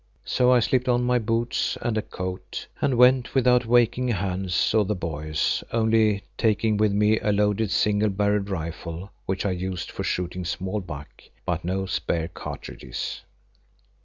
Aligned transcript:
So 0.25 0.51
I 0.51 0.61
slipped 0.61 0.89
on 0.89 1.03
my 1.03 1.19
boots 1.19 1.77
and 1.79 1.95
a 1.95 2.01
coat 2.01 2.65
and 2.81 2.97
went 2.97 3.35
without 3.35 3.67
waking 3.67 4.07
Hans 4.07 4.73
or 4.73 4.83
the 4.83 4.95
boys, 4.95 5.63
only 5.71 6.23
taking 6.39 6.75
with 6.75 6.91
me 6.91 7.19
a 7.19 7.31
loaded, 7.31 7.69
single 7.69 8.09
barrelled 8.09 8.49
rifle 8.49 9.11
which 9.27 9.45
I 9.45 9.51
used 9.51 9.91
for 9.91 10.03
shooting 10.03 10.43
small 10.43 10.79
buck, 10.81 11.21
but 11.45 11.63
no 11.63 11.85
spare 11.85 12.29
cartridges. 12.29 13.21